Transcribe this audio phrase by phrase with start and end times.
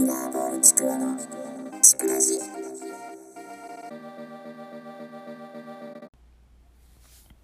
[0.00, 1.14] ミラーボールちくわの
[1.82, 2.40] ちくらじ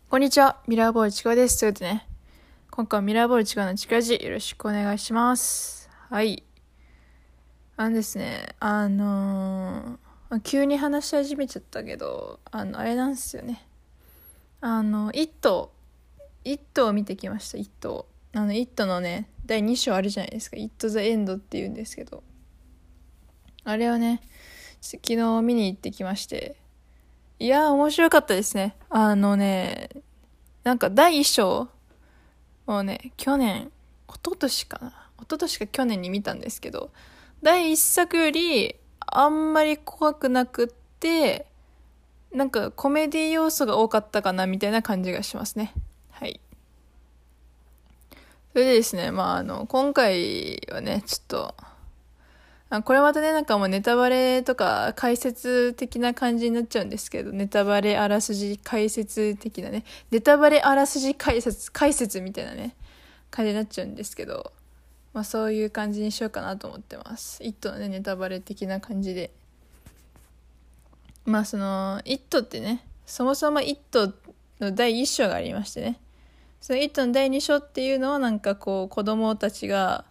[0.08, 1.60] こんにちは、ミラーボールちくわです。
[1.60, 2.06] ということでね、
[2.70, 5.90] 今回はミラーボールちくわのちくらじ、よろしくお願いします。
[6.08, 6.44] はい。
[7.76, 13.68] あのですね、あのー急に話し始めちゃったけど、あの、あれなんですよね。
[14.62, 15.74] あの、イット、
[16.42, 18.08] イットを見てきました、イット。
[18.32, 20.56] あの、イットのね、第2章あるじゃないですか。
[20.56, 22.24] イット・ザ・エンドって言うんですけど。
[23.68, 24.20] あれをね、
[24.80, 26.54] 昨日見に行ってきまして、
[27.40, 28.76] いやー、面白かったですね。
[28.88, 29.90] あのね、
[30.62, 31.68] なんか第一章
[32.68, 33.72] をね、去年、
[34.08, 34.90] 一昨年かな。
[35.16, 36.92] 一昨年か去年に見たんですけど、
[37.42, 40.68] 第一作よりあんまり怖くなくっ
[41.00, 41.46] て、
[42.32, 45.74] なんかコメディ要素が多かったかなみたいな感じがしますね。
[46.10, 46.40] はい。
[48.52, 51.54] それでですね、まああの、今回はね、ちょっと、
[52.76, 62.74] あこれまたね、なんかもうネタバレとか解説的な感じになっちゃうんですけど、ネタバレあらすじ解説的なね、ネタバレあらすじ解説、解説みたいなね、
[63.30, 64.52] 感じになっちゃうんですけど、
[65.12, 67.42] まあそういう感じにしようかなと思ってます。
[67.42, 69.30] イットのね、ネタバレ的な感じで。
[71.24, 74.12] まあその、イットってね、そもそもイット
[74.60, 76.00] の第一章がありましてね、
[76.60, 80.04] そのイットの第二章っていうのはなんかこう子供たちが、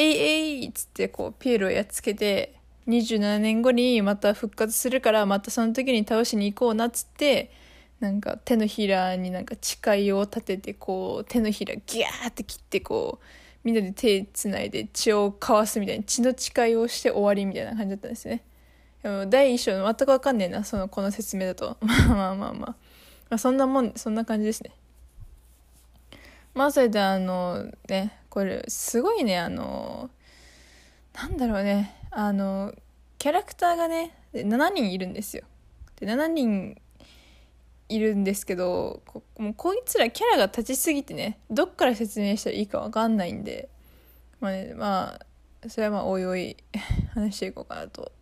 [0.00, 2.54] えいえいっつってこうピエロをやっつけて
[2.88, 7.50] 27年後にまた復活するからまたその時に倒しに行こうなっつって
[8.00, 13.24] なんか手のひらになんか誓いを立ててこう手のひらギャーって切ってこう
[13.62, 18.42] みんなで手つないで血を交わすみたいな血の誓いをして終わりみたいな感じだったんですね。
[19.02, 22.76] でも第一章全くわかんねえなそのこの説明だと まあまあまあまあ、ま
[23.30, 24.72] あ、そんなもんそんな感じですね。
[26.54, 30.08] まあそれであのねこれすごいねあの
[31.14, 31.96] なんだろうね。
[32.10, 32.72] あの
[33.18, 35.44] キャラクターがね7人いるんですよ。
[35.96, 36.80] で7人
[37.88, 43.68] いるんですけどこもうこいつらキャラが立ちすぎてねどっから説明したらいいか分かんないんで
[44.40, 45.20] まあねま
[45.64, 46.56] あそれはまあおいおい
[47.14, 48.12] 話していこうかなと。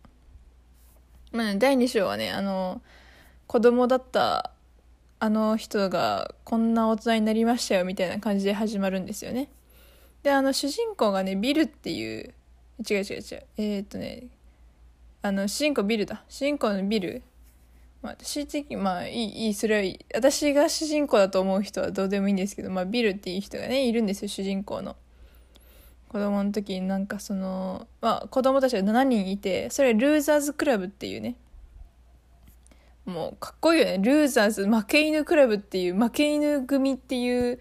[1.31, 2.81] まあね第2章はねあの
[3.45, 4.51] 子供だった
[5.19, 9.49] あの人がこんな大人になりましたよみたいな感じで始まるんですよね。
[10.23, 12.33] で、あの主人公がね、ビルっていう、
[12.89, 14.27] 違う違う違う、えー、っとね、
[15.21, 16.23] あの主人公ビルだ。
[16.29, 17.21] 主人公のビル。
[18.01, 19.99] まあ私的まあいい、いい、それはいい。
[20.13, 24.95] 私が主人公だと思う人はどうでもいいんですけど、まあビルっていう人がね、いるんですよ、主人公の。
[26.07, 31.35] 子供の時になんかその、まあ子供たちが7人いて、それルーザーズクラブっていうね、
[33.05, 33.97] もうかっこいいよね。
[33.97, 37.59] ルーザーズ、負け犬クラブっていう、負け犬組っていう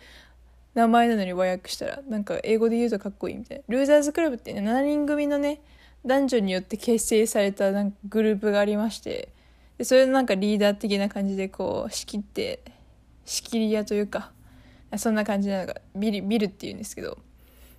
[0.75, 3.65] 名前なのに和訳したら、なんか英語で言うとかっこいいみたいな。
[3.69, 5.61] ルーザーズクラブってね、7人組のね、
[6.07, 9.33] 男女によって結成されたなんかグループがありまして、
[9.79, 12.63] でそれのなんかリーダー的な感じでこう仕切って、
[13.25, 14.33] 仕切り屋というか、
[14.97, 17.19] そんな感じなのがビル、ビルっていうんですけど、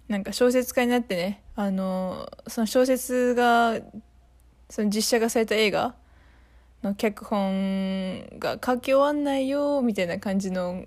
[0.07, 3.79] なんか小説家になってね、あの、その小説が、
[4.69, 5.95] その実写化された映画、
[6.83, 10.85] の脚本が書き終わんないよみたいな感じの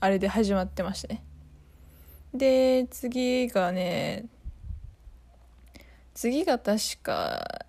[0.00, 1.22] あれで始まってましたね。
[2.34, 4.26] で次がね
[6.14, 7.64] 次が確か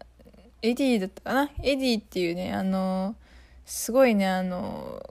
[0.61, 1.51] エディだったかな？
[1.61, 3.15] エディっていうねあの
[3.65, 5.01] すごいねあの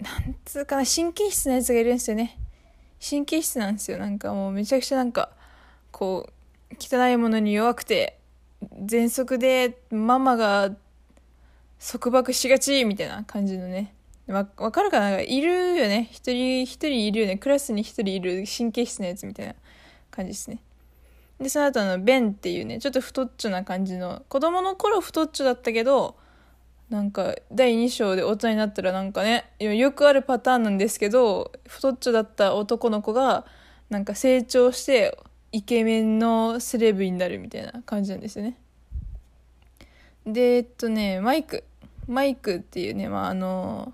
[0.00, 2.38] なんつうかな神経質なやつがいるんですよね。
[3.06, 3.98] 神経質なんですよ。
[3.98, 5.30] なんかもうめちゃくちゃなんか
[5.90, 6.28] こ
[6.70, 8.18] う汚いものに弱くて
[8.86, 10.70] 喘息でママが
[11.78, 13.94] 束縛しがちみたいな感じのね。
[14.28, 15.20] わ、わかるかな？
[15.20, 16.08] いるよね。
[16.10, 17.36] 一人、一人いるよね。
[17.36, 19.54] クラスに一人いる神経質なやつみたいな
[20.10, 20.58] 感じですね。
[21.38, 26.16] で、その後あの、ベンっていうね、ちょっと太っちょな感じの、子供の頃太っちょだったけど、
[26.90, 33.46] なんか、第2章で大人になったらなんかね、よくあるパターンなんですけど、太っちょだった男の子が、
[33.90, 35.18] なんか成長して、
[35.50, 38.56] イケメンのセレブになるみたいな感じなんですよね。
[40.26, 41.64] で、えっとね、マイク。
[42.06, 43.92] マイクっていうね、まあ、あの、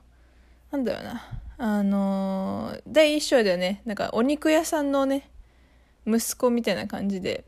[0.71, 1.23] なんだろうな。
[1.59, 5.29] あの、第一章ではね、なんかお肉屋さんのね、
[6.07, 7.45] 息子みたいな感じで、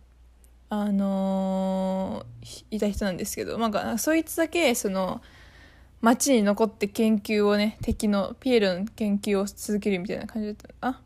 [0.68, 2.24] あの
[2.70, 5.20] いた人なんですけど、まあ、そいつだけ、その、
[6.00, 11.00] 街に残って研究をね、敵のピエロの研究を続けるみたいな感じだったあ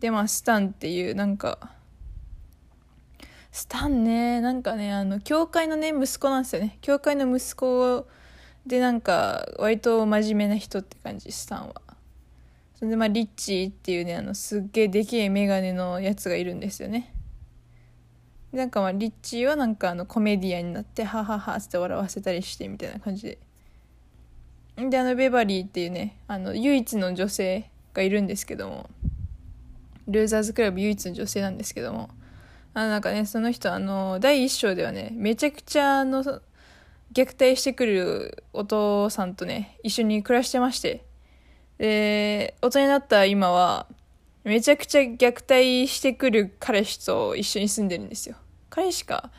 [0.00, 1.70] で、まあ、スタンっていう、なんか、
[3.50, 6.78] スタンね、なんかね、あの、教会のね、息子なんですよね。
[6.82, 8.06] 教会の息子
[8.68, 11.74] で、なんか、割と真面目な人って感じ、スタンは。
[12.76, 17.12] それで、まあ、リッチーっていうね、あの、すっげえでけえメガネのやつがいるんですよね。
[18.52, 23.38] なんかまあリッチーはなんかあのコメディアンになってハハハって笑わせたりしてみたいな感じで
[24.88, 28.88] であのベバリーっていうねあの唯一の女性がいるんですけども
[30.06, 32.08] ルーザーズクラブ唯一の女性なんですけども
[32.72, 36.22] あなんかねその人あの第一章ではねめちゃくちゃあの
[37.12, 41.04] 虐待してくるお父さんとね一緒に暮らしてまして。
[41.78, 43.86] で大人になった今は
[44.42, 48.36] めちゃくちゃ虐待してくる彼氏と一緒に住んでるんですよ。
[48.70, 49.30] 彼氏か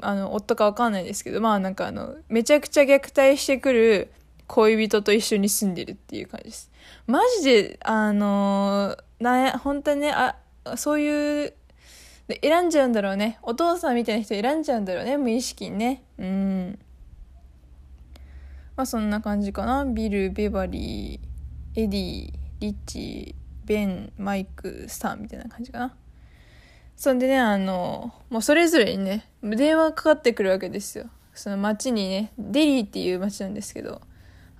[0.00, 4.12] あの夫か分かんないですけどまあなんかあのめちゃくちゃ虐待してくる
[4.46, 6.70] 恋人と一緒に住んでるっていう感じです。
[7.06, 10.36] マジであのな本当にねあ
[10.76, 11.54] そういう
[12.42, 13.38] 選んじゃうんだろうね。
[13.42, 16.02] お父さんみたいな人選んじゃうんだろうね無意識にね。
[16.18, 16.78] うん。
[18.76, 19.84] まあそんな感じかな。
[19.84, 23.34] ビルベバリーエディリッチ
[23.64, 25.94] ベンマイクスターみたいな感じかな。
[26.96, 31.06] そんでねあのもうそれぞれにね電話かかってくるわけですよ。
[31.34, 34.00] その町にねデリーっていう町なんですけど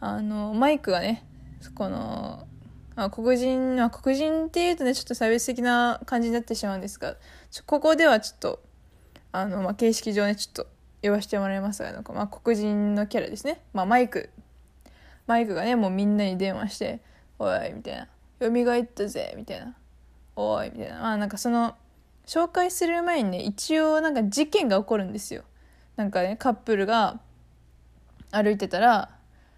[0.00, 1.25] あのマイクがね
[1.75, 2.47] この
[2.97, 7.17] あ黒人、まあ、黒人っていうとねちょっと差別的な感じになってしまうんですが
[7.67, 8.62] ここではちょっと
[9.31, 10.67] あの、まあ、形式上ねちょっと
[11.02, 14.31] 呼ばせてもらいますがなんか、まあ、黒人のキャラですね、まあ、マイク。
[15.26, 17.00] マイクがねもうみんなに電話して
[17.38, 18.08] 「おい」みたいな
[18.40, 19.76] 「蘇ったぜ」みたいな
[20.34, 21.00] 「おい」みたいな。
[21.00, 21.75] まあなんかその
[22.26, 25.44] 紹介する前にね一応なんか事件が起こるんですよ。
[25.96, 27.20] なんかねカップルが
[28.31, 29.10] 歩いてたら、ま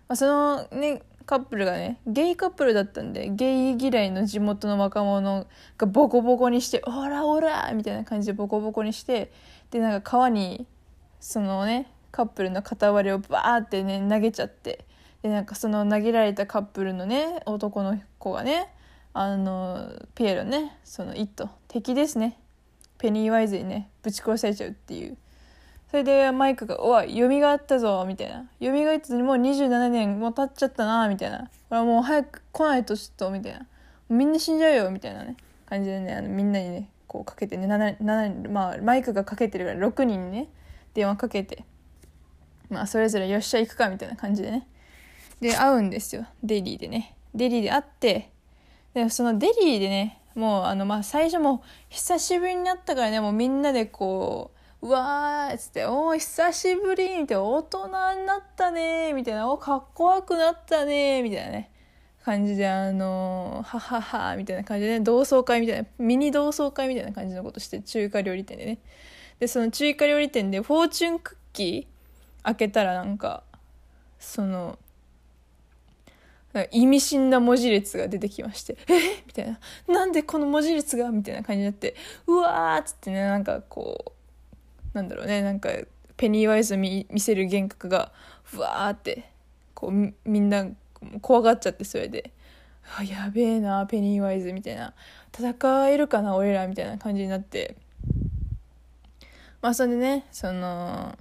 [0.08, 5.46] あ、そのねカップルがねゲイカップルだったんでゲイ嫌いの地元の若者
[5.78, 9.32] がボコボコにして「オラオラ!」みたいな感じでボコボコにして
[9.70, 10.66] でなんか川に
[11.24, 14.84] そのねカップルの片割れをバーってね投げちゃって。
[15.22, 18.70] でなんかその投げられたカップルのね男の子がね
[19.14, 22.38] あのピエロねその「イット」敵ですね。
[22.98, 25.16] ペニーワイズにねぶち殺されちゃうっていう。
[25.90, 33.66] それでマイクが「おい蘇ったぞ」みたいな「蘇ってもう27年もう経っちゃったな」みたいな「ほらもう早く来ないとちょっと」みたいな
[34.10, 35.36] 「みんな死んじゃうよ」みたいなね。
[35.64, 40.48] 感じでねあのみんなにねこうかけてね7 7まあマイクがかけてるから6人にね
[40.94, 41.64] 電話かけて。
[42.70, 44.66] まあそれぞれよっしゃ行くかみたいな感じでね。
[45.40, 46.26] で会うんですよ。
[46.42, 47.16] デリーでね。
[47.34, 48.30] デリーで会って
[48.94, 61.70] でそのデリーでねもうあのまあ最初も久しぶりになったからねもうみんなでこううわーっつって、おー、久しぶりみたいな、大人になったねみたいな、おかっこよくなったねみたいなね、
[62.22, 68.78] 感じで、あのはははみたいな感じでね、同窓会みたいな、ミニ同窓会みたいな感じのことして、中華料理店でね。
[69.38, 73.42] で、その中華料理店で、フォーチュンクッキー開けたらなんか、
[74.18, 74.78] その、
[76.70, 79.58] 意味深な文字列が出てきまして、えみたいな。
[79.88, 81.10] なんでこの文字列が？
[81.10, 81.96] みたいな感じになって、
[82.26, 84.12] うわっつってね、なんかこう、
[84.94, 85.70] なんだろうねなんか
[86.16, 88.12] ペニーワイズ見見せる幻覚が
[88.44, 89.28] ふわーって
[89.74, 90.68] こうみんな
[91.20, 92.30] 怖がっちゃってそれで
[93.04, 94.94] 「やべえなペニーワイズ」みたいな
[95.36, 97.76] 「戦えるかな俺ら」みたいな感じになって。
[99.64, 101.16] まあそれでねその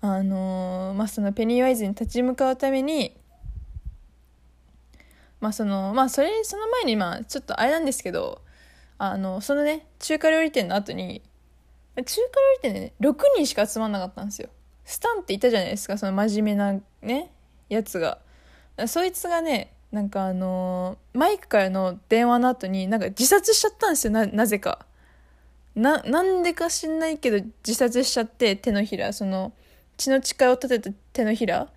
[0.00, 3.14] あのー、まあそのペニーワイズに立ち向かうために
[5.42, 8.40] まあそのまあそれその前にまあちょっとあれなんですけど
[8.96, 11.20] あのそのね中華料理店の後に
[11.94, 14.48] 中華料理店でね、6人しか集まんなかったんですよ。
[14.86, 17.30] スタンっていたじゃないですか、その真面目なね、
[17.68, 18.18] やつが。
[18.86, 24.86] そいつがね、なんかあのー、マイクからの電話の後になんか自殺しちゃったんですよ、な、なぜか。
[25.74, 29.52] な、なんでか知んないけど自殺しちゃって手のひら、その
[29.96, 31.68] 血の誓いを立てた手のひら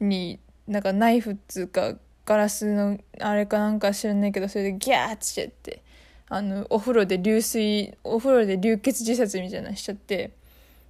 [0.00, 1.94] になんかナイフっつうか
[2.26, 5.82] ガラスのあれかなんか知らないけどそれでギャーってしちゃって
[6.28, 10.32] あのお風呂で流水お風呂で流血自殺みたいなしちゃって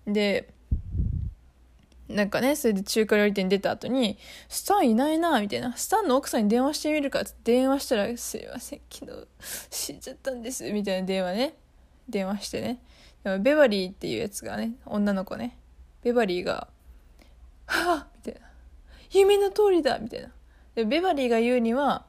[0.07, 0.49] で
[2.09, 9.27] なんかねそれで中華料理店に出た後に「スタンいないな」みたいな「スタンの奥さんに電話してみるか」って電話したら「すいません昨日
[9.71, 11.55] 死んじゃったんです」みたいな電話ね。
[12.09, 12.81] 電話してね
[13.25, 15.59] でもベバリーっていうやつがね女の子ね
[16.03, 16.69] ベバリーが
[17.67, 18.49] 「はあ!」みたいな
[19.11, 20.31] 「夢の通りだ!」みたいな
[20.75, 22.07] でベバリーが言うには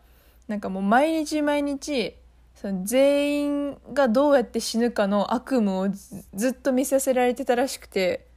[0.48, 2.16] なんかもう毎日毎日
[2.56, 5.88] その全員がどうやって死ぬかの悪夢を
[6.34, 8.28] ずっと見させられてたらしくて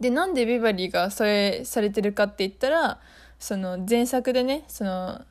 [0.00, 3.00] でなんでビバリーがそれされてるかって言ったら
[3.38, 5.22] その前作でねその、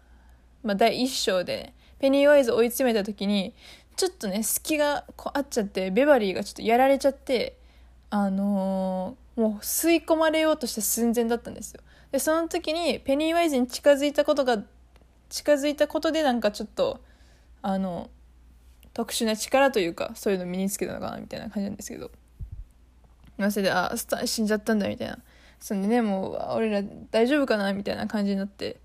[0.64, 3.54] まあ、第一章で、ね、ペニーワイズ追い詰めた時に
[4.00, 7.58] ちょっとね隙がこうあっちゃってベバリーがちょっとやられちゃって
[8.10, 11.82] あのー、もう吸い込まれようとして寸前だったんですよ。
[12.14, 14.64] でその時にペニーワイズに近づいたことが
[15.28, 17.02] 近づいたことでなんかちょっと
[17.62, 18.10] あの
[18.94, 22.10] 特殊な力というかそういうの身につけたのかなみたいな感じなんですけど。
[23.52, 25.20] それであスタ死んじゃったんだみたいな。
[25.60, 28.78] そんでねもう俺ら大丈夫かなみたいな感じになって。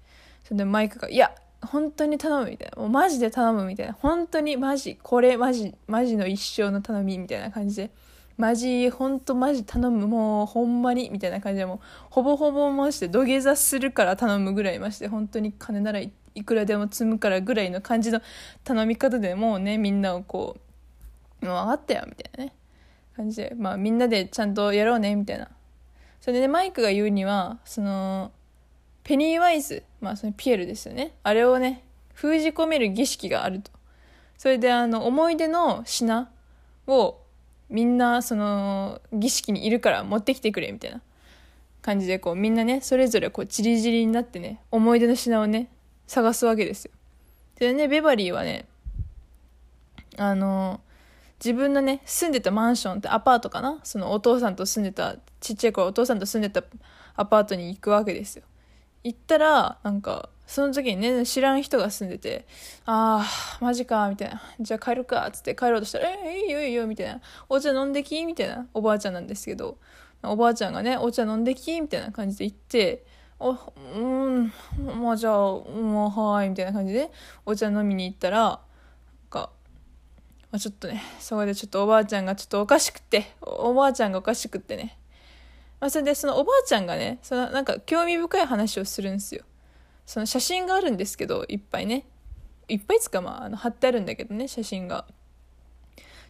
[0.42, 1.32] それでマイクが「いや
[1.66, 7.90] 本当に頼む」みたいな「もうマジで頼む」みたいな「本当にマジこれマジマジの一生の頼み」みたいな感じで
[8.36, 11.78] 「マジ本当マジ頼むもうほんまに」みたいな感じでもう
[12.10, 18.20] ほぼほぼまして土下座するから頼むぐらいまして本当に金ならいいくらでも積むからぐらいの感じの
[18.64, 20.56] 頼み方でもうねみんなをこ
[21.42, 22.52] う「もう分かったよ」みたいなね。
[23.16, 25.48] 感じでまあみんなでちゃんとやろうねみたいな
[26.20, 28.32] それでねマイクが言うにはその
[29.04, 31.12] ペニーワイズまあそのピエールですよね。
[31.22, 31.84] あれをね
[32.14, 33.70] 封じ込める儀式があると。
[34.36, 36.28] それであの思い出の品
[36.88, 37.20] を
[37.68, 41.00] みんなその儀式にいるから持ってきてくれみたいな。
[41.82, 45.68] 感じでこうみんなねそれぞれこうチリチリになってね思い出の品をね
[46.06, 46.90] 探すわけですよ。
[47.58, 48.64] でねベバリーはね
[50.16, 50.80] あの
[51.44, 53.80] 自分のね住んでたマンションってアパートかな？
[53.82, 56.66] そのお父さんと住んでたちっちゃい頃お父さんと住んでた
[57.16, 58.44] アパートに行くわけですよ。
[59.04, 62.46] 行ったらなんかその時にね知らん人が住んでて
[62.84, 68.66] 「あーマジか」みたいな「じゃあ帰るか」っつって帰ろうとしたら「えー、いいよいいよ」みたいな「お茶飲んでき」みたいな。
[68.74, 69.78] おばあちゃんなんですけど。
[70.26, 73.04] おばあちゃんがね「お茶飲んでき」みたいな感じで言って
[73.38, 73.52] 「お
[73.94, 74.52] うん
[75.00, 77.10] まあじゃあもうはい」みたいな感じで
[77.44, 78.58] お茶飲みに行ったらなん
[79.28, 79.50] か、
[80.50, 84.98] まあ、ちょっとねそこでちょっとおばあちゃんがちょっとおかしくておばあちゃんがおかしくってね。
[85.84, 89.44] まあ、それでそのおばあちゃんがねそのなんか興味深い話をするんですよ。
[90.06, 92.06] その写真があるんですけどいっぱいね。
[92.68, 95.04] いっぱいつかまああの貼ってあるんだけどね写真が。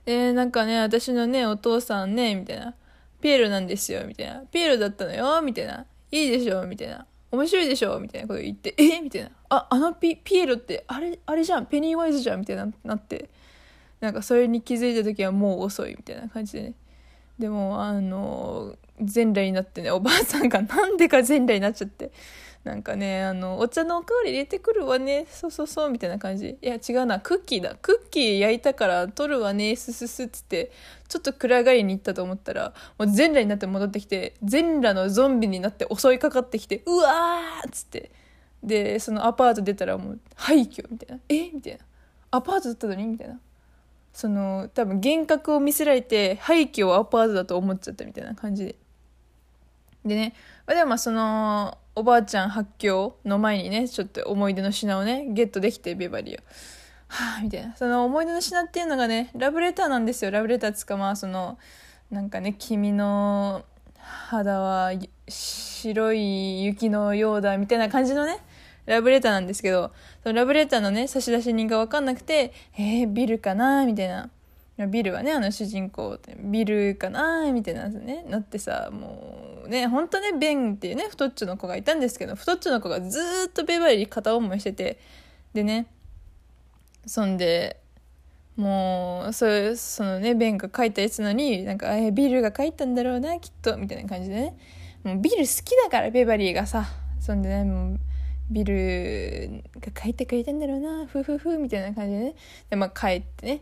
[0.07, 2.75] でなんかね私のねお父さんねみたいな。
[3.21, 4.41] ピエロなんですよみたいな。
[4.41, 5.87] ピエロだったのよみたいな。
[6.11, 7.07] いいでしょみたいな。
[7.31, 9.31] 面白いでしょみたいなこと言ってえみたいな。
[9.51, 11.67] ああのピピエロってあれあれじゃん。
[11.67, 13.31] ペニーワイズじゃんみたいななって。
[14.01, 16.75] なんかそれに気づいた時はもう遅いみたいな感じでね。
[17.39, 22.13] でもあの全裸になってねおばあさんがなんでか全裸になっちゃって。
[22.65, 25.27] なんかねあのお茶のおかわり入れてくるわね。
[25.29, 26.57] そうそうそうみたいな感じ。
[26.63, 27.21] いや違うな。
[27.21, 27.75] クッキーだ。
[27.75, 29.77] クッキー焼いたから取るわね。
[29.77, 30.73] すすすっつって
[31.07, 38.11] ちょっと暗がりに行ったと思ったらもう全裸になって戻ってきて全裸のゾンビになって襲いかかってきてうわーっつって。
[38.63, 41.23] でそのアパート出たらもう廃墟みたいな。
[41.29, 41.51] え？
[41.51, 41.81] みたいな。
[42.31, 43.05] アパートだったのに？
[43.05, 43.39] みたいな。
[44.15, 48.77] その多分幻覚を見せられて廃墟をアパートだと思っちゃったみたいな感じで。
[50.07, 50.35] でね
[50.69, 56.45] でもまあそのおばあちゃん発狂の前にねちょっと思い出の品をねゲットできてベバリーを。
[57.09, 57.77] はあみたいな。
[57.77, 60.31] その思い出の品っていうのがねラブレターなんですよ。
[60.31, 61.59] ラブレターつかまあその
[62.11, 63.65] なんかね君の
[63.99, 64.93] 肌は
[65.27, 68.39] 白い雪のようだみたいな感じのね
[68.87, 74.31] ラブレターなんですけどそのラブレターのね差出人が分かんなくて「えー、ビルかな?」みたいな
[74.89, 84.99] ビルはねあの主人公ってビルかなみたいなねなってさもうねほんとねベンっていうね太っちょの子がいたんですけど太っちょの子がずっとベバリー片思いしてて
[85.53, 85.87] でね
[87.07, 87.79] そんで
[88.57, 94.57] もうそれそのねベンが書いたやつのになんかえビルが書いたんだろうなきっとみたいな感じでね
[95.05, 96.87] もうビル好きだからベバリーがさ
[97.21, 98.01] そんでねもう
[98.51, 101.07] ビルが書いてくれたんだろうな。
[101.07, 102.35] ふふふみたいな感じでね。
[102.71, 103.61] でまあ帰ってね。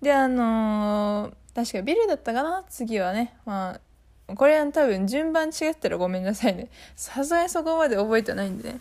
[0.00, 2.64] であのー、確かビルだったかな。
[2.68, 3.36] 次はね。
[3.44, 3.78] ま
[4.28, 6.68] あこれは多分順番違ったらごめんなさいね。
[6.96, 8.80] さすがにそこまで覚えてないんでね。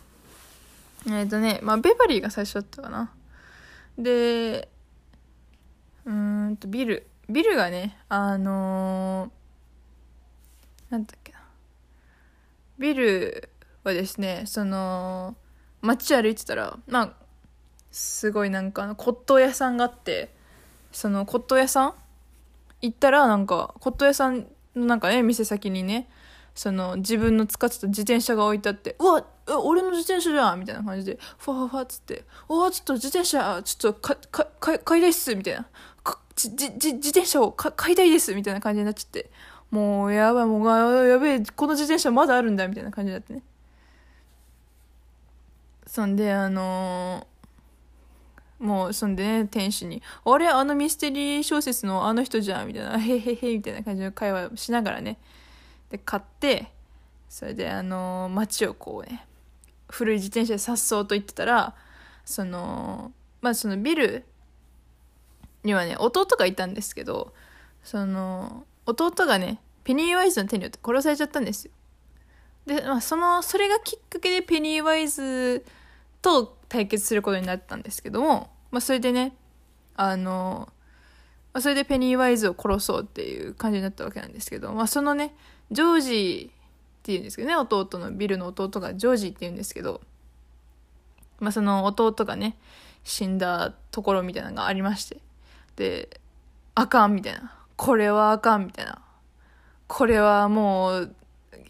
[1.07, 3.11] えっ、ー、とねまあベバリーが最初だったかな。
[3.97, 4.69] で
[6.05, 7.07] うんとビル。
[7.29, 11.39] ビルがねあのー、なんだっけな。
[12.79, 13.49] ビル
[13.83, 15.35] はですねその
[15.81, 17.13] 街歩いてたらまあ
[17.91, 20.33] すごいなんか骨董屋さんがあって
[20.91, 21.93] その骨董屋さん？
[22.81, 26.09] 行ったらなんか骨董屋さんのなんかね店先にね
[26.53, 29.25] その自分の使ってた自転車が置いてあって「うわ
[29.63, 35.65] 俺の自転車じゃん!」みたいな感じでファファファっつって「おおちょっと自転車ちょっとかかか買いたいっす」みたいな
[36.35, 39.31] 「じじ自転車を買いたいです」みたいな感じになっちゃって。
[39.71, 42.67] もうやばいもうやべえこの自転車まだあるんだ！
[42.67, 43.41] みたいな感じになってね。
[45.91, 50.47] そんであのー、もうそんでね店主に「あれ？
[50.47, 55.17] あのミステリー小説のあの人じゃん」みたいな「へへへ」みたいな感じの会話をしながらね
[55.89, 56.71] で買って
[57.27, 59.25] それであのー、街をこうね
[59.89, 61.75] 古い自転車でさっそうと行ってたら
[62.23, 64.23] そのまあそのビル
[65.65, 67.33] にはね弟がいたんですけど
[67.83, 71.71] その弟がねペニーワイズの手によって殺されちゃったんですよ。
[72.65, 75.65] で、まあ、そのそれがきっかけでペニーワイズ
[76.21, 79.35] と対決することになったんですけども、まあ、それでね
[79.95, 80.69] あの
[81.53, 85.35] まあ、それでペニーワイズを殺そうっていう感じになったわけなんですけど、まあ、そのね
[85.69, 86.51] ジョージ
[87.01, 90.01] っていうんですけどね弟のビルの弟がジョージっていうんですけど、
[91.39, 92.57] まあ、その弟がね
[93.03, 95.17] 死んだところみたいなのがありまして
[95.75, 96.21] で
[96.75, 99.01] あかんみたいなこれはあかんみたいな
[99.87, 101.15] これはもう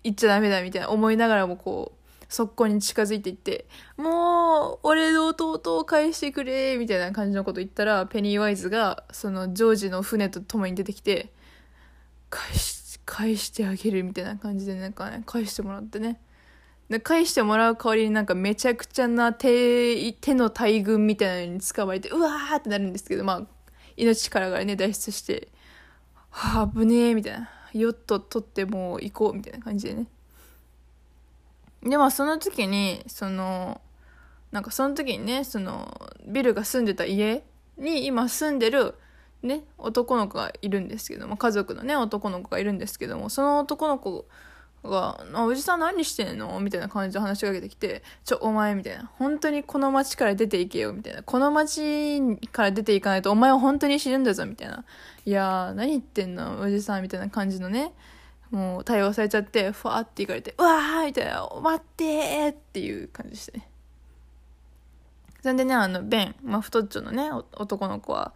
[0.04, 2.01] 言っちゃダメだみたいな思いながらもこう
[2.32, 3.66] 速攻に近づいていって
[3.98, 11.34] もう俺の弟を返してくれみたいな感じのこと言ったらペニーワイズがそのジョージの船と共に出てきて
[12.30, 16.22] 返し返してあげるみたいな感じでなんかね返してもらってね。
[16.88, 23.42] で返してもらう代わりになんかめちゃくちゃな手手の大群みたいなのに捕まれてうわーってなるんですけどまあ
[23.98, 25.50] 命からがらね脱出して
[26.30, 27.50] はあ危ねえみたいな。
[27.74, 30.08] ヨット取ってもう行こうみたいな感じでね。
[31.84, 33.82] でまあその時にその
[34.52, 37.44] なんかその時にねそのビルが住んでた家
[37.78, 38.96] に今住んでる
[39.42, 44.26] ね男の子がいるんですけども家族のね男の子がいるんですけどもその男の子
[44.84, 52.22] が「おじさん何してんの?」みたいな感じで話しかけてきて「ちょお前」みたいな「本当にこの町から出ていけよ」みたいな「この町
[52.52, 54.84] から出ていかないとお前は本当に死ぬんだぞ」みたいな
[55.26, 56.60] 「いやー何言ってんの？
[56.62, 57.94] おじさん」みたいな感じのね
[58.52, 63.70] もう対応されちゃってふわーって行かれて「うわー」みたいな「待って」っていう感じでしたね。
[65.42, 68.34] それでねあのベン、まあ、太っちょのね男の子は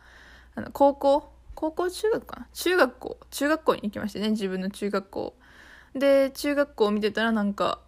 [0.56, 2.48] あの高校高校中学かな？
[2.54, 5.36] 中学校中学校に行きましてね自分の中学校。
[5.94, 7.80] で中学校を見てたらなんか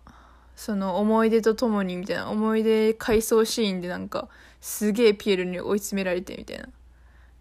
[0.55, 4.27] その思い出とともにみたいな思い出回想シーンでなんか
[4.59, 6.67] すげえピエールに追い詰められてみたいな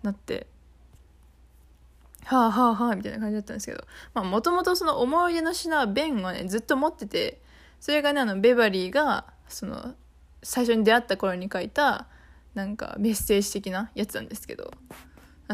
[0.03, 0.47] なって。
[2.27, 7.41] はあはあはあみたいな感じだったんですけどまあもともとその思い出の品はベンがねずっと持ってて
[7.79, 9.95] それがねあのベバリーがその
[10.43, 12.09] 最初に出会った頃に書いた
[12.55, 14.73] なんかメッセージ的なやつなんですけど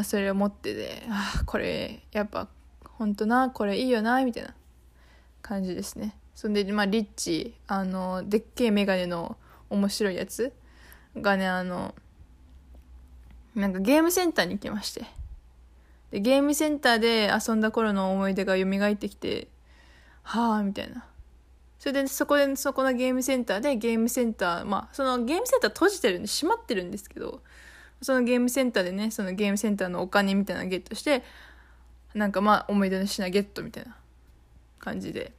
[0.03, 2.47] それを持っててああこれやっぱ
[2.85, 4.55] ほんとなこれいいよなみたいな
[5.43, 6.15] 感じですね。
[6.33, 9.37] そんでまあリッチあのでっけえメガネの
[9.69, 10.51] 面白いやつ
[11.15, 11.93] がねあの
[13.53, 15.05] なんかゲームセンターに行きまして。
[16.13, 19.47] でゲームセンターで遊んだ頃の思い出が蘇ってきて
[20.21, 21.05] はあみたいな。
[21.79, 27.41] それでそこでそこのゲームセンターでゲームセンターまあそのゲームセンター閉じてるんで閉まってるんですけど
[28.01, 31.23] そのゲームセンターでねそのゲームセンターのお金みたいなのゲットして
[32.13, 33.97] なんかまあ思い出の品ゲットみたいな
[34.79, 35.33] 感じで。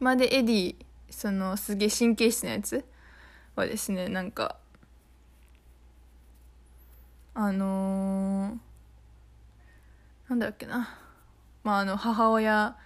[0.00, 0.76] まあでエディ
[1.10, 2.84] そのすげえ神経質なやつ
[3.56, 4.58] はですねなんか
[7.34, 8.67] あのー、
[10.28, 10.96] なんだっけな。
[11.64, 12.76] まああの母親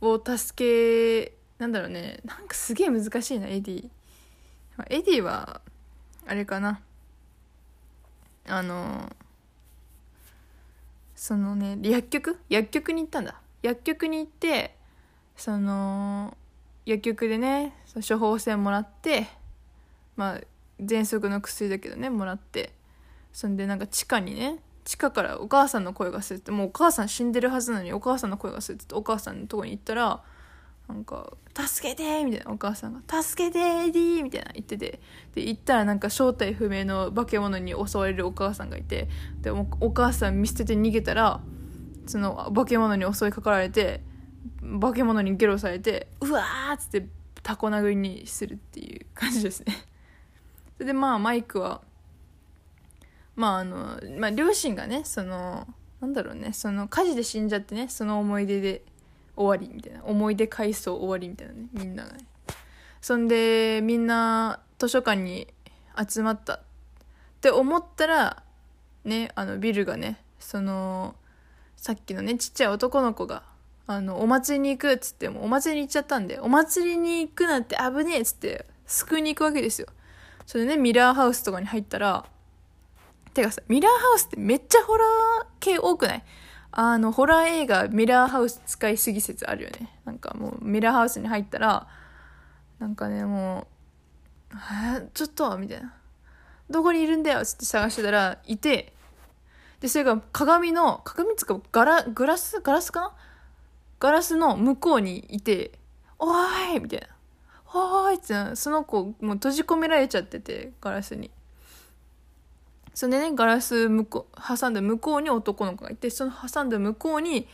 [0.00, 2.20] を助けなんだろうね。
[2.24, 3.88] なんかすげえ難しいなエディ。
[4.90, 5.60] エディは
[6.26, 6.80] あれかな。
[8.46, 9.10] あの
[11.16, 12.38] そのね薬局？
[12.48, 13.40] 薬局に行ったんだ。
[13.62, 14.76] 薬局に行って
[15.36, 16.36] その
[16.86, 17.74] 薬局でね
[18.06, 19.26] 処方箋もらって
[20.16, 20.40] まあ
[20.80, 22.72] 喘息の薬だけどねもらって。
[23.32, 30.22] そんでなんか地下にね地下からお母さんの声がするってもうお母さん死んでるはずなのにお母さんの声がするってお母さんのとこに行ったら
[30.88, 34.98] なんか「助けて!」みたいなお母さんが「助けてエディ!」みたいな言ってて
[35.34, 39.10] で行ったらなんか正体不明の化け物に襲われるお母さんがいて
[39.42, 41.42] でお母さん見捨てて逃げたら
[42.06, 44.00] その化け物に襲いかかられて
[44.80, 47.06] 化け物にゲロされてうわっつって
[47.42, 49.84] タコ殴りにするっていう感じですね
[50.78, 51.82] それでまあマイクは
[53.38, 55.66] まああの、まあ、両親がねその
[56.00, 58.82] なんだろうねその火事で死んじゃってねその思い出で
[59.36, 62.18] 終わりみたいな思い出回想終わりみたいなねみんながね
[63.00, 65.46] そんでみんな図書館に
[65.96, 66.60] 集まったっ
[67.40, 68.42] て思ったら
[69.04, 71.14] ねあのビルがねその
[71.76, 73.44] さっきのねちっちゃい男の子が
[73.86, 79.86] あのお祭りに行くっつってもお祭りに行っちゃったんでお祭りに行くなんて危ねえっつって救いに行くわけですよ。
[80.44, 82.24] それでねミラーハウスとかに入ったら
[83.38, 86.24] てかさミラーハウスってめっちゃホラー系多くない？
[86.70, 89.98] あの、ホラー映画、ミラーハウス使いすぎ説あるよね。
[90.04, 91.88] なんかもう、ミラーハウスに入ったら、
[92.78, 93.66] なんかね、も
[94.52, 94.56] う、
[94.96, 95.94] えちょっと、みたいな。
[96.68, 97.40] どこにいるんだよ？
[97.40, 98.92] って探してたら、いて、
[99.80, 102.60] で、それが鏡の、鏡つか、ガラ、グラス？
[102.60, 103.12] ガラスかな？
[103.98, 105.72] ガラスの向こうにいて、
[106.18, 107.06] おーいみたいな。
[107.72, 108.18] おーいっ
[108.50, 111.30] てその子、もう閉じ込められちゃってて、ガラスに。
[112.98, 117.46] それでねガラス向こ挟んだ向こうに男の子がいてその挟んだ向こうに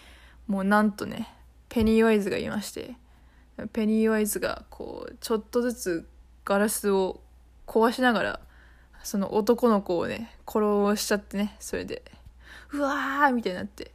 [0.47, 1.29] もうなんとね
[1.69, 2.95] ペニーワイズがいまして
[3.75, 6.09] ペニーワイズがこうちょっとずつ
[6.47, 7.21] ガラスを
[7.67, 8.41] 壊しながら
[9.03, 12.03] その男の子をね殺しちゃってねそれで
[12.73, 13.91] うわーみたいになって。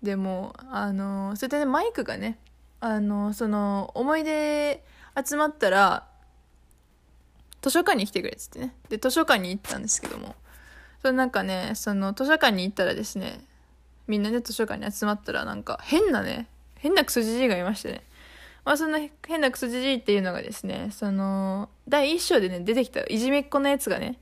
[0.00, 2.38] でもあのそれでねマイクがね
[2.78, 4.84] あのその思い出
[5.26, 6.06] 集まったら
[7.62, 8.76] 図書館に来てくれっつってね。
[8.88, 10.36] で図書館に行ったんですけども。
[11.04, 13.44] それなんかねその図書館に行ったらですね
[14.06, 18.02] みんなね図書館に集まったらなんか変なね変なクソじじいがいましてね。
[18.64, 24.18] まあそんな変なクソじじいっていうのがですねその第1章でね出てきたいじめっ子のやつがね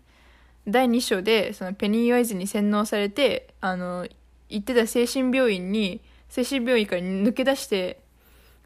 [0.66, 4.08] 第2章でそのペニーワイズに洗脳されてあの
[4.48, 8.00] 行ってた精神病院に精神病院から抜け出して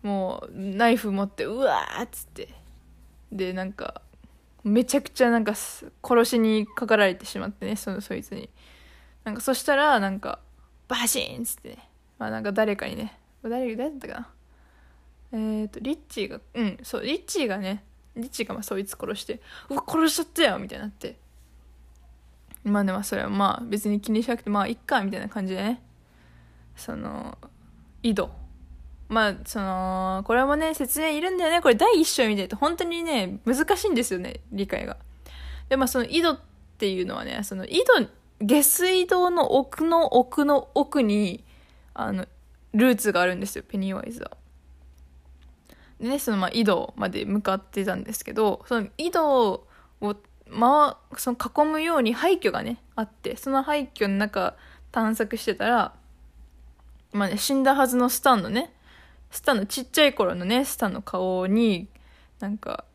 [0.03, 2.49] もうナイフ持ってうわーっつって。
[3.31, 4.01] でなんか
[4.67, 8.51] めちゃくちゃなんか殺しにかかられてしまってねそのそいつに。
[9.25, 10.41] なんかそしたらなんか
[10.89, 11.69] バシーンっつって。
[11.71, 13.17] ねまあなんか誰かにね。
[13.45, 14.29] 誰誰だったかな。
[15.33, 17.85] えっ、ー、とリッチーがうんそうリッチーがね
[18.17, 21.17] リッチーがまあそいつ殺してうわ殺しちゃったよみたいになって。
[22.65, 25.81] まあでもそれはまあ別に気にしなくてまあいっかみたいな感じでね。
[26.75, 27.39] その
[28.03, 28.46] 井戸。
[29.09, 31.61] まあそのこれもね説明いるんだよね。
[31.61, 34.97] これ第一章見てると本当にね難しいんですよね理解が。
[35.69, 36.41] でまあその井戸っ
[36.79, 38.09] ていうのはねその井戸
[38.43, 41.45] 下水道の奥の奥の奥に
[41.95, 42.27] あの
[42.75, 44.37] ルーツがあるんですよペニーワイズは。
[46.01, 49.67] でねそのまあ井戸まで向かってたんですけどその井戸を
[50.49, 54.55] まあ、その囲むように廃墟がねあってその廃墟の中
[54.93, 55.95] 探索してたら
[57.13, 58.73] まあね死んだはずのスタンのね
[59.37, 61.89] スタのちっちゃい頃のねスタンの顔に
[62.41, 62.87] なんか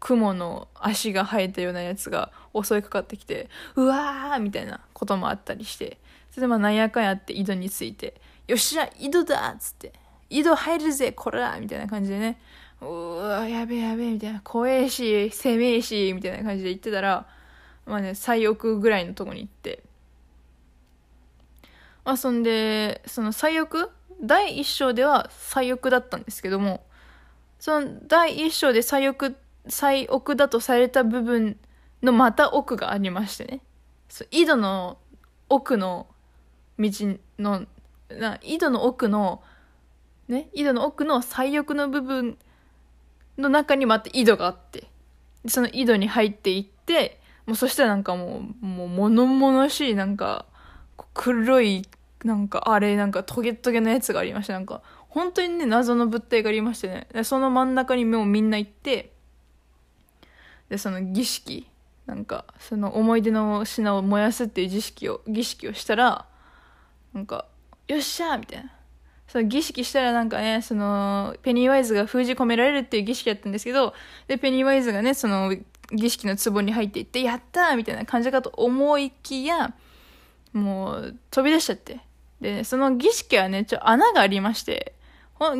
[0.00, 5.98] 雲の足が生えたようなやつが襲いかかってきてうわーみたいなこともあったりして
[6.30, 9.92] それでまあなんやかんやって井戸についてよっしゃ井戸だっつって
[10.30, 12.40] 井戸入るぜこらみたいな感じでね
[12.80, 12.86] う
[13.16, 17.26] わやべえやべえみたいな怖えし攻めえしみたいな感じで言ってたら
[17.84, 19.82] まあね最奥ぐらいのとこに行って
[22.06, 26.84] まあそんでその最奥第1章では最奥だったんですけども
[27.58, 29.36] その第1章で最奥
[29.68, 31.56] 最奥だとされた部分
[32.02, 33.60] のまた奥がありましてね。
[34.30, 34.98] 井戸の
[35.48, 36.06] 奥の
[36.78, 36.90] 道
[37.38, 37.66] の
[38.08, 39.42] な井戸の奥の
[40.28, 42.38] ね井戸の奥の最奥の部分
[43.38, 44.88] の中にまた井戸があって、
[45.46, 50.44] その井戸に入っていって、もうそしたらなんかもう、もう物々しいなんか、
[51.14, 51.88] 黒い、
[52.24, 59.12] なんかあれ、なんかトゲトゲのやつがありまして、なんか、本当にね、謎の物体がありましてね、でその真ん中にもうみんな行って、
[60.68, 61.66] で、その儀式、
[62.06, 66.26] なんか、その思い出の品を燃やすっていう儀式を、儀式をしたら、
[67.12, 67.46] なんか、
[67.86, 68.72] よっしゃみたいな。
[69.28, 73.94] その儀式したらなんかね、その、ペニーワイズが封じ込められるっていう儀式だったんですけど、
[74.26, 75.54] で、ペニーワイズがね、その、
[75.92, 79.74] 儀式の壺に入っていって、やったみたいな感じかと思いきや、
[80.54, 82.00] もう、飛び出しちゃって。
[82.40, 84.94] で、その儀式はね、ちょ、穴がありまして、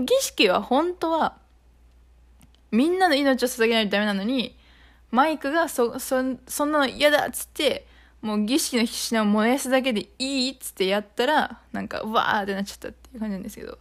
[0.06, 1.36] 儀式は本当は、
[2.70, 4.56] みんなの命を捧げないとダメなのに、
[5.10, 7.86] マイクがそ、そ、そんなの嫌だっつって、
[8.20, 13.78] もう儀式の品を燃やすだけでいいっつってやったら、なんか、わーってなっちゃったっていう感じなんですけど。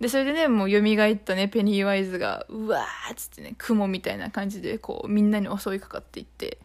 [0.00, 6.58] で、それでね、もう蘇ったね、ペニーワイズが、うわーっつってね、雲みたいな感じで、こう、みんなに襲いかかっていって。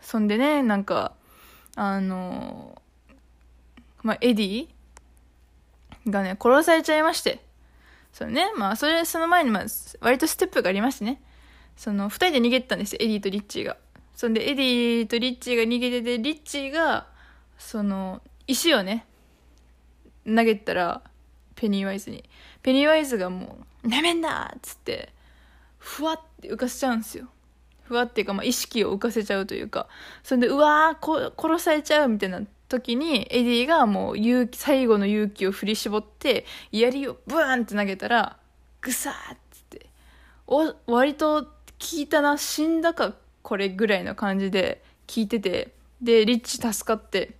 [0.00, 1.14] そんでね、なんか、
[1.74, 3.12] あのー、
[4.02, 4.68] まあ、エディ
[6.06, 7.44] がね、殺されちゃいまして。
[8.12, 9.64] そうね、まあ、それ、その前に、まあ、
[10.00, 11.20] 割とステップがありましてね。
[11.76, 13.76] その、二人で逃げてたんですよ、エディとリッチーが。
[14.16, 17.06] そんでエディとリッチーが逃げててリッチーが
[17.58, 19.04] その石をね
[20.24, 21.02] 投げたら
[21.54, 22.24] ペニーワイズに
[22.62, 25.12] ペニーワイズがもう「なめんな!」っつって
[25.76, 27.28] ふわって浮かせちゃうんですよ
[27.82, 29.86] ふわっていうか、まあ、意識を浮かせちゃうというか
[30.22, 38.36] そんでうわー殺されちゃうみたいになった時にエディがもう勇気最後の勇気を振り絞って槍をブーンって投げたら
[38.80, 39.86] グサーっつって
[40.46, 41.46] お割と
[41.78, 47.36] 効いたな死んだかこれぐらいの感じで効いてて、で、リッチ助かって、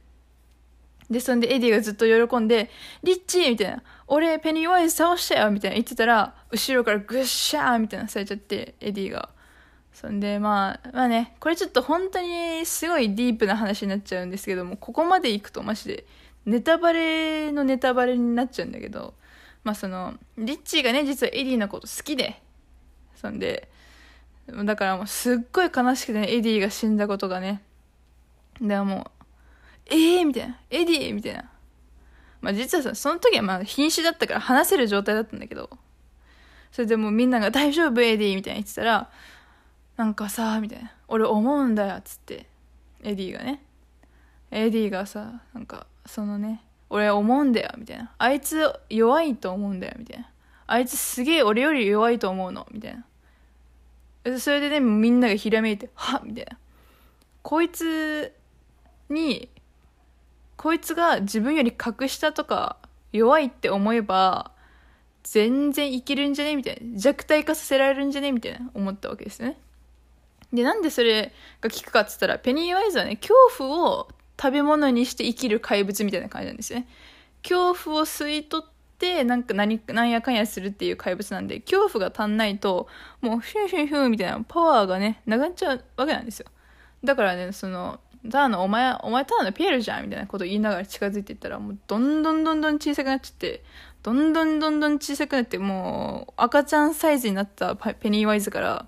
[1.11, 2.71] で、そんでエディがずっと喜んで、
[3.03, 9.31] リッチみたいな、俺ペニーワイズ倒したよみたいな言ってたら、後ろからグッシャーみたいなされちゃって、エディが。
[9.97, 16.05] そんで、まあ、まあね、これちょっと本当にすごいディープな話になっちゃうんですけども、ここまで行くとマジで、
[16.45, 19.15] ネタバレのネタバレになっちゃうんだけど、
[19.65, 22.43] まあその、リッチーがね、実はエディのこと好きで、
[23.15, 23.71] そんで、
[24.47, 27.63] だからもうすっごい悲しくてね、エディが死んだことがね。
[28.61, 29.11] でも
[29.89, 30.61] う、ええー、みたいな。
[30.69, 31.51] エディみたいな。
[32.43, 35.71] まあ実はさ、その時はまあ瀕死だったから話せる状態だったんだけど、
[36.71, 39.11] それでもうみんなが大丈夫エディみたいな言ってたら、
[39.97, 40.93] なんかさ、みたいな。
[41.09, 42.47] 俺思うんだよ、つって。
[43.03, 43.63] エディがね。
[44.51, 48.13] エディがさなんかそのね俺思うんだよみたいな。
[48.17, 50.31] あいつ弱いと思うんだよみたいな。
[50.67, 52.97] あいつすげえ俺より弱いと思うのみたい
[54.25, 54.39] な。
[54.39, 56.59] それでねみんながひらめいてはっみたいな。
[57.43, 58.33] こいつ
[59.09, 59.49] に
[60.57, 62.77] こいつが自分より格下とか
[63.13, 64.53] 弱いって思えば
[65.23, 66.99] 全然いけるんじゃねみたいな。
[66.99, 69.59] 弱体化させられるんじゃねみたいな思ったわけですね。
[70.57, 74.09] でなんでそれが効くかっつったらペニーワイズはね恐怖を
[74.41, 76.89] 食べ物にして生きる怪物みたいな感じなんですね。
[77.43, 82.89] 恐怖を吸い取ってなんか何なんやかんやするっていう怪物なんで恐怖が足んないと
[83.21, 86.47] もうフュンフュンフュンみたいなパワーがねなくなっちゃうわけなんですよ。
[87.05, 93.63] だからねそのただのお前お前ただのピエールじゃんみたいなことを言いながら近づいていったらもうどんどんどんどん小さくなっちゃって
[94.03, 98.87] どんどんどんどん小さくなってもう赤ちゃんサイズになったペニーワイズから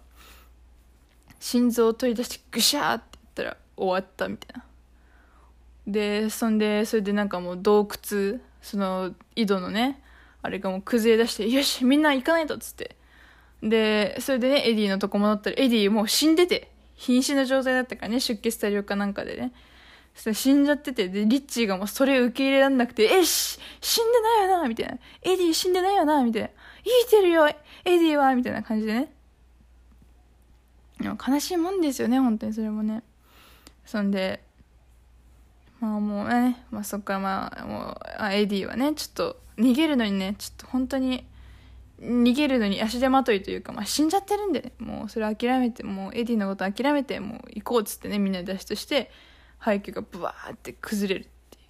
[1.41, 4.65] 心臓を取り出してグシャーって言ったら終わったみたいな。
[5.87, 10.03] でそんでそれでなんかもう洞窟その井戸のね
[10.43, 12.97] あれがもう崩れ出して「よしみんな行かないと」っつって。
[13.63, 19.53] でそれでねエディのとこ戻ったらエディもう死んでて瀕死の状態だったからね出血多量かなんかでね。
[20.15, 26.49] そ死んじゃっててでリッチーがもうそれ受け入れられなくて「えし死んでないよな」みたいな「エディ死んでないよな」みたいな
[26.83, 29.13] 「生きてるよエディは」みたいな感じでね。
[31.01, 33.03] 悲しいもんですよね本当にそれもね。
[33.85, 34.43] そんで
[35.81, 41.25] まあもうね、まあ、そっからまあもうあエディはねちょっと逃げるのにねちょっと本当に
[42.01, 49.11] 逃げるのに足手まといというか、まあ、死んじゃってるんで、ね、もうそれ諦めてもうエディのこと諦めてもう行こうっつってねみんなで脱出して
[49.59, 51.65] 廃墟がブワーって崩れるっていう。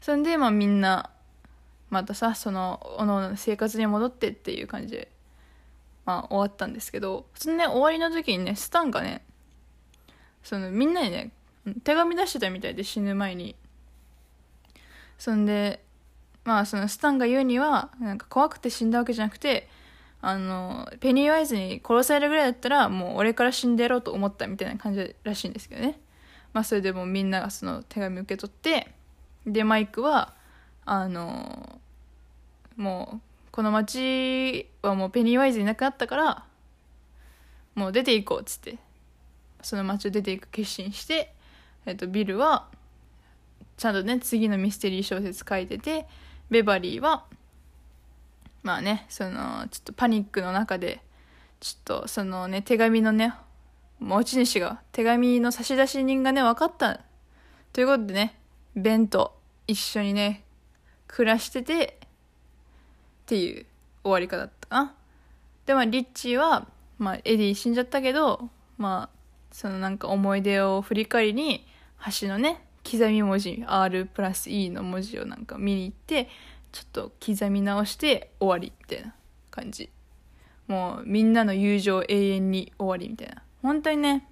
[0.00, 1.10] そんでまあみんな
[1.90, 5.10] またさそのおのおの生活に戻ってっていう感じで
[6.04, 9.22] まあ終わったんですけどそのね終わりの時にねスタンがね
[10.42, 11.30] そのみんなにね
[11.82, 13.56] 手紙出してたみたいで死ぬ前に。
[15.18, 15.82] そんで
[16.44, 19.68] まあそのスタンが言うにはなんか怖くて死んだわけじゃなくて
[20.20, 25.98] あのペニーワイズに殺されるぐらいだったらもう俺から死んでやろうと思ったみたいな感じらしいんですけどね。
[26.52, 28.92] まあそれでもみんながその手紙受け取って
[29.46, 30.34] でマイクは
[30.84, 31.80] あの
[32.76, 33.20] もう
[33.54, 36.44] この町はもうペニーワイズいなくなったから
[37.76, 38.78] もう出ていこうっつって
[39.62, 41.32] その町を出ていく決心して、
[41.86, 42.66] えっと、ビルは
[43.76, 46.08] ちゃんとね次のミステリー小説書いてて
[46.50, 47.26] ベバリーは
[48.64, 51.00] まあねそのちょっとパニックの中で
[51.60, 53.34] ちょっとそのね手紙のね
[54.00, 57.02] 持ち主が手紙の差出人がね分かった
[57.72, 58.36] ということでね
[58.74, 59.38] ベンと
[59.68, 60.42] 一緒にね
[61.06, 62.00] 暮らしてて
[63.24, 63.66] っていう
[64.02, 64.68] 終わり方だった。
[64.68, 64.94] かな
[65.66, 66.66] でまあリッチーは、
[66.98, 69.16] まあ、エディ死んじゃったけどまあ
[69.50, 71.66] そのなんか思い出を振り返りに
[72.20, 76.28] 橋のね刻み文字 R プラス E の文字をなんか見に行って
[76.72, 79.14] ちょっと刻み直して終わりみたいな
[79.50, 79.88] 感じ。
[80.66, 83.42] もうみんなの友情永遠に終わりみたいな。
[83.62, 84.26] 本当にね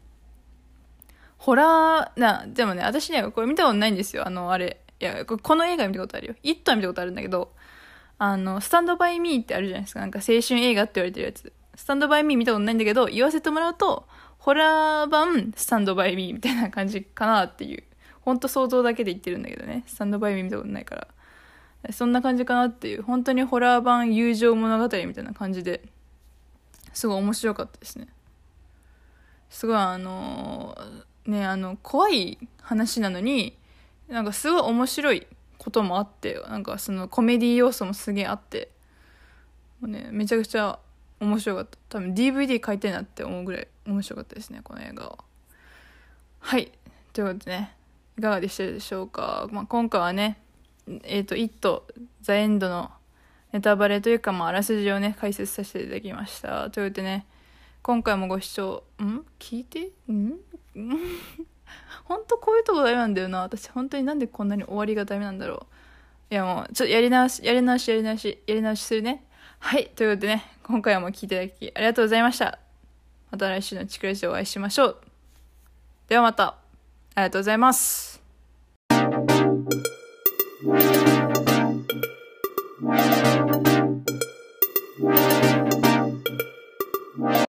[1.38, 4.26] ホラーなでもね私ねこれ見たことないんですよ。
[4.26, 4.78] あのあれ。
[5.00, 7.52] いやこの映画見たことあるよ「イット!」は見たことあるんだけど
[8.24, 10.00] あの「スタンドバイミー」ってあるじゃないですか。
[10.00, 11.52] なんか青春映画って言われてるやつ。
[11.74, 14.06] スタンドバイミー見たことないんだけど言わせてもらうと
[14.38, 17.82] ホラー版スタンドバイミーみたいな感じかなっていう。
[18.20, 19.82] ほんと想像だけで言ってるんだけどね。
[19.88, 21.08] スタンドバイミー見たことないから。
[21.92, 23.02] そんな感じかなっていう。
[23.02, 25.82] 本当にホラー版友情物語みたいな感じで。
[26.92, 28.06] すごい面白かったですね。
[29.50, 30.78] すごいあの
[31.26, 33.58] ねあの怖い話なのに
[34.08, 35.26] なんかすごい面白い
[35.72, 38.68] こともあってなんかそのコメディ要素もすげえあって
[39.80, 40.78] もうねめちゃくちゃ
[41.18, 41.78] 面白かった。
[41.88, 45.18] 多分 DVD 買いたいなって思うぐらい面白かったですねこの映画は。
[46.40, 46.70] はい。
[47.14, 47.74] ということでね
[48.18, 50.38] いかがでしたでしょうか、まあ、今回はね
[51.04, 51.86] えっ、ー、と「イット・
[52.20, 52.90] ザ・エンド」の
[53.52, 56.70] ネタバレというか、まあ、あらすじをね解説させていただきました。
[56.70, 57.26] ということでね
[57.82, 59.24] 今回もご視聴ん？
[59.38, 59.90] 聞いて？
[60.10, 60.34] ん？
[62.04, 63.40] 本当こういうとこダメなんだよな。
[63.40, 65.66] 私本当になんでこんなに終わりがダメなんだろ
[66.30, 66.34] う。
[66.34, 69.24] いやもうちょっとやり直しやり直しやり直しやり直しするね。
[69.58, 72.58] はいということでね今回も聞いていただきありがとうございました。
[73.30, 74.96] また来週のチクレジでお会いしましょう。
[76.08, 76.56] ではまた。
[77.14, 78.22] ありがとうございます。
[82.84, 83.91] Thank you.